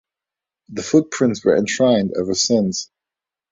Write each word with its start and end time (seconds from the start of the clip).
The 0.69 0.81
footprints 0.81 1.45
were 1.45 1.55
enshrined 1.55 2.13
ever 2.17 2.33
since. 2.33 2.89